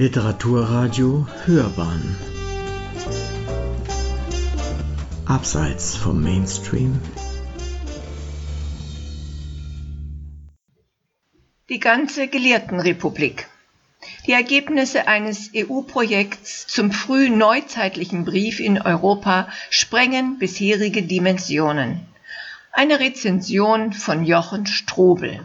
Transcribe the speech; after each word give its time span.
Literaturradio 0.00 1.26
Hörbahn. 1.44 2.16
Abseits 5.26 5.96
vom 5.96 6.22
Mainstream. 6.22 7.00
Die 11.68 11.80
ganze 11.80 12.28
Gelehrtenrepublik. 12.28 13.48
Die 14.28 14.34
Ergebnisse 14.34 15.08
eines 15.08 15.50
EU-Projekts 15.56 16.68
zum 16.68 16.92
frühen 16.92 17.36
neuzeitlichen 17.36 18.24
Brief 18.24 18.60
in 18.60 18.80
Europa 18.80 19.48
sprengen 19.68 20.38
bisherige 20.38 21.02
Dimensionen. 21.02 22.06
Eine 22.70 23.00
Rezension 23.00 23.92
von 23.92 24.24
Jochen 24.24 24.66
Strobel 24.66 25.40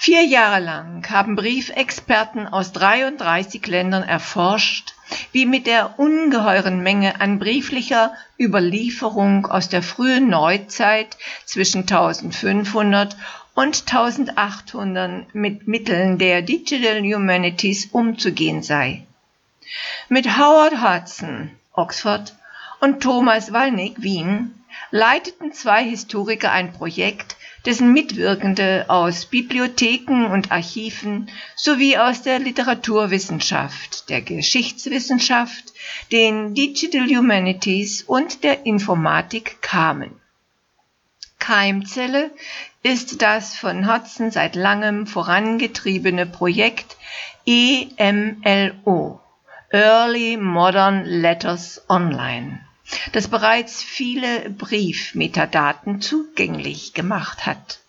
Vier 0.00 0.22
Jahre 0.22 0.60
lang 0.60 1.10
haben 1.10 1.34
Briefexperten 1.34 2.46
aus 2.46 2.70
33 2.70 3.66
Ländern 3.66 4.04
erforscht, 4.04 4.94
wie 5.32 5.44
mit 5.44 5.66
der 5.66 5.98
ungeheuren 5.98 6.84
Menge 6.84 7.20
an 7.20 7.40
brieflicher 7.40 8.14
Überlieferung 8.38 9.46
aus 9.46 9.68
der 9.68 9.82
frühen 9.82 10.28
Neuzeit 10.28 11.16
zwischen 11.44 11.80
1500 11.80 13.16
und 13.54 13.92
1800 13.92 15.34
mit 15.34 15.66
Mitteln 15.66 16.18
der 16.18 16.42
Digital 16.42 17.02
Humanities 17.02 17.86
umzugehen 17.86 18.62
sei. 18.62 19.04
Mit 20.08 20.38
Howard 20.38 20.80
Hudson, 20.80 21.50
Oxford, 21.72 22.34
und 22.78 23.02
Thomas 23.02 23.52
Walnick, 23.52 24.00
Wien, 24.00 24.54
leiteten 24.92 25.52
zwei 25.52 25.82
Historiker 25.82 26.52
ein 26.52 26.72
Projekt, 26.72 27.36
dessen 27.68 27.92
Mitwirkende 27.92 28.86
aus 28.88 29.26
Bibliotheken 29.26 30.24
und 30.32 30.50
Archiven 30.50 31.28
sowie 31.54 31.98
aus 31.98 32.22
der 32.22 32.38
Literaturwissenschaft, 32.38 34.08
der 34.08 34.22
Geschichtswissenschaft, 34.22 35.74
den 36.10 36.54
Digital 36.54 37.06
Humanities 37.06 38.00
und 38.00 38.42
der 38.42 38.64
Informatik 38.64 39.60
kamen. 39.60 40.18
Keimzelle 41.38 42.30
ist 42.82 43.20
das 43.20 43.54
von 43.54 43.86
Hudson 43.86 44.30
seit 44.30 44.54
langem 44.54 45.06
vorangetriebene 45.06 46.24
Projekt 46.24 46.96
EMLO 47.44 49.20
Early 49.72 50.38
Modern 50.38 51.04
Letters 51.04 51.84
Online 51.90 52.60
das 53.12 53.28
bereits 53.28 53.82
viele 53.82 54.50
Briefmetadaten 54.50 56.00
zugänglich 56.00 56.94
gemacht 56.94 57.46
hat. 57.46 57.80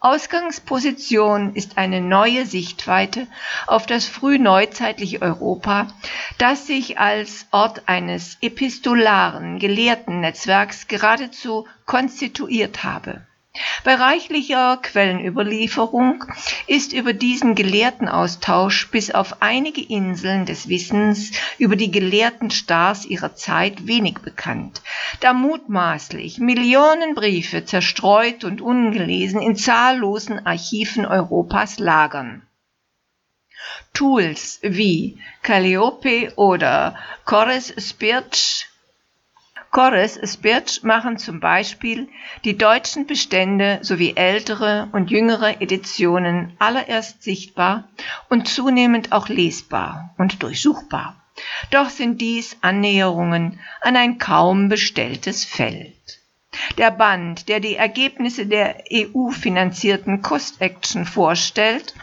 Ausgangsposition 0.00 1.56
ist 1.56 1.76
eine 1.76 2.00
neue 2.00 2.46
Sichtweite 2.46 3.26
auf 3.66 3.84
das 3.86 4.06
frühneuzeitliche 4.06 5.20
Europa, 5.20 5.88
das 6.38 6.68
sich 6.68 7.00
als 7.00 7.46
Ort 7.50 7.88
eines 7.88 8.38
epistolaren 8.40 9.58
Gelehrtennetzwerks 9.58 10.86
geradezu 10.86 11.66
konstituiert 11.84 12.84
habe 12.84 13.26
bei 13.84 13.94
reichlicher 13.94 14.78
Quellenüberlieferung 14.82 16.24
ist 16.66 16.92
über 16.92 17.12
diesen 17.12 17.54
Gelehrtenaustausch 17.54 18.90
bis 18.90 19.10
auf 19.10 19.40
einige 19.40 19.80
Inseln 19.80 20.46
des 20.46 20.68
Wissens 20.68 21.32
über 21.58 21.76
die 21.76 21.90
gelehrten 21.90 22.50
Stars 22.50 23.04
ihrer 23.04 23.34
Zeit 23.34 23.86
wenig 23.86 24.18
bekannt, 24.18 24.82
da 25.20 25.32
mutmaßlich 25.32 26.38
Millionen 26.38 27.14
Briefe 27.14 27.64
zerstreut 27.64 28.44
und 28.44 28.60
ungelesen 28.60 29.40
in 29.40 29.56
zahllosen 29.56 30.44
Archiven 30.44 31.06
Europas 31.06 31.78
lagern. 31.78 32.42
Tools 33.92 34.60
wie 34.62 35.18
Calliope 35.42 36.32
oder 36.36 36.96
Corres 37.24 37.74
Spirch 37.78 38.66
Corres 39.70 40.18
Spirch 40.24 40.82
machen 40.82 41.18
zum 41.18 41.40
Beispiel 41.40 42.08
die 42.44 42.56
deutschen 42.56 43.06
Bestände 43.06 43.78
sowie 43.82 44.14
ältere 44.16 44.88
und 44.92 45.10
jüngere 45.10 45.60
Editionen 45.60 46.56
allererst 46.58 47.22
sichtbar 47.22 47.84
und 48.28 48.48
zunehmend 48.48 49.12
auch 49.12 49.28
lesbar 49.28 50.14
und 50.16 50.42
durchsuchbar. 50.42 51.16
Doch 51.70 51.90
sind 51.90 52.20
dies 52.20 52.56
Annäherungen 52.62 53.60
an 53.80 53.96
ein 53.96 54.18
kaum 54.18 54.68
bestelltes 54.68 55.44
Feld. 55.44 56.17
Der 56.76 56.90
Band, 56.90 57.48
der 57.48 57.60
die 57.60 57.76
Ergebnisse 57.76 58.46
der 58.46 58.84
EU-finanzierten 58.92 60.22
Cost-Action 60.22 61.04
vorstellt, 61.04 61.94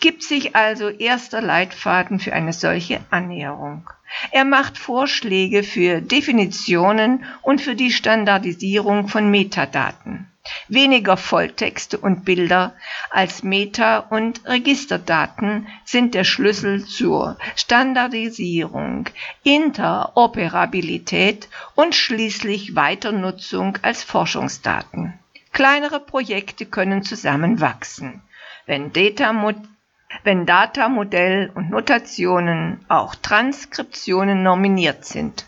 gibt 0.00 0.22
sich 0.22 0.54
also 0.54 0.88
erster 0.88 1.40
Leitfaden 1.40 2.18
für 2.18 2.32
eine 2.32 2.52
solche 2.52 3.00
Annäherung. 3.10 3.88
Er 4.30 4.44
macht 4.44 4.78
Vorschläge 4.78 5.62
für 5.62 6.00
Definitionen 6.00 7.24
und 7.42 7.60
für 7.60 7.74
die 7.74 7.90
Standardisierung 7.90 9.08
von 9.08 9.30
Metadaten. 9.30 10.28
Weniger 10.68 11.16
Volltexte 11.16 11.96
und 11.98 12.26
Bilder 12.26 12.74
als 13.10 13.42
Meta- 13.42 13.98
und 13.98 14.44
Registerdaten 14.44 15.66
sind 15.84 16.14
der 16.14 16.24
Schlüssel 16.24 16.84
zur 16.84 17.38
Standardisierung, 17.56 19.08
Interoperabilität 19.42 21.48
und 21.74 21.94
schließlich 21.94 22.76
Weiternutzung 22.76 23.78
als 23.80 24.04
Forschungsdaten. 24.04 25.18
Kleinere 25.52 26.00
Projekte 26.00 26.66
können 26.66 27.04
zusammenwachsen. 27.04 28.20
Wenn 28.66 28.92
wenn 30.22 30.46
Datamodell 30.46 31.50
und 31.54 31.70
Notationen, 31.70 32.84
auch 32.88 33.14
Transkriptionen 33.14 34.42
nominiert 34.42 35.04
sind. 35.04 35.44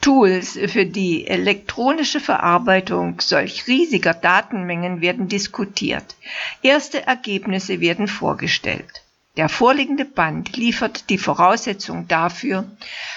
Tools 0.00 0.58
für 0.66 0.86
die 0.86 1.26
elektronische 1.26 2.20
Verarbeitung 2.20 3.20
solch 3.20 3.66
riesiger 3.68 4.14
Datenmengen 4.14 5.00
werden 5.00 5.28
diskutiert. 5.28 6.16
Erste 6.62 7.06
Ergebnisse 7.06 7.80
werden 7.80 8.08
vorgestellt. 8.08 9.02
Der 9.38 9.48
vorliegende 9.48 10.04
Band 10.04 10.56
liefert 10.58 11.08
die 11.08 11.16
Voraussetzung 11.16 12.06
dafür, 12.06 12.70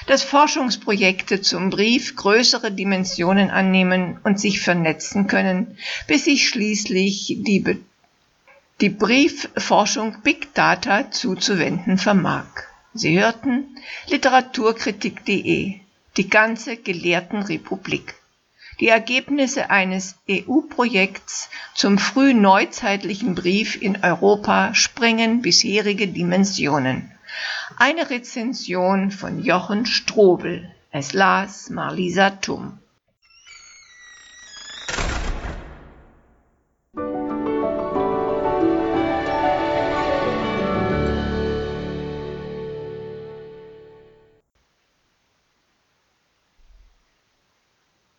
dass 0.07 0.23
Forschungsprojekte 0.23 1.41
zum 1.41 1.71
Brief 1.71 2.15
größere 2.15 2.71
Dimensionen 2.71 3.49
annehmen 3.49 4.19
und 4.23 4.39
sich 4.39 4.61
vernetzen 4.61 5.27
können, 5.27 5.77
bis 6.07 6.23
sich 6.25 6.47
schließlich 6.47 7.39
die 7.39 7.81
die 8.81 8.89
Briefforschung 8.89 10.17
Big 10.21 10.53
Data 10.53 11.09
zuzuwenden 11.09 11.97
vermag. 11.97 12.45
Sie 12.93 13.17
hörten 13.19 13.77
literaturkritik.de 14.07 15.79
Die 16.17 16.29
ganze 16.29 16.77
Gelehrtenrepublik. 16.77 18.15
Die 18.79 18.87
Ergebnisse 18.87 19.69
eines 19.69 20.15
EU-Projekts 20.29 21.49
zum 21.73 21.97
frühneuzeitlichen 21.97 23.35
Brief 23.35 23.81
in 23.81 24.03
Europa 24.03 24.73
sprengen 24.73 25.41
bisherige 25.41 26.07
Dimensionen. 26.07 27.11
Eine 27.77 28.09
Rezension 28.09 29.11
von 29.11 29.43
Jochen 29.43 29.85
Strobel. 29.85 30.69
Es 30.91 31.13
las 31.13 31.69
Marlisa 31.69 32.29
Tum. 32.29 32.79